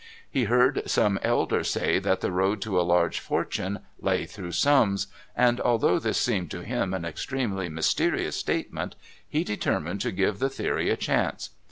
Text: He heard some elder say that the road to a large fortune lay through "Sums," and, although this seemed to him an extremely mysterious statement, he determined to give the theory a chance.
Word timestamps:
He 0.27 0.45
heard 0.45 0.89
some 0.89 1.19
elder 1.21 1.63
say 1.63 1.99
that 1.99 2.21
the 2.21 2.31
road 2.31 2.59
to 2.63 2.79
a 2.81 2.81
large 2.81 3.19
fortune 3.19 3.81
lay 3.99 4.25
through 4.25 4.53
"Sums," 4.53 5.05
and, 5.35 5.61
although 5.61 5.99
this 5.99 6.17
seemed 6.17 6.49
to 6.49 6.63
him 6.65 6.95
an 6.95 7.05
extremely 7.05 7.69
mysterious 7.69 8.35
statement, 8.35 8.95
he 9.29 9.43
determined 9.43 10.01
to 10.01 10.11
give 10.11 10.39
the 10.39 10.49
theory 10.49 10.89
a 10.89 10.97
chance. 10.97 11.51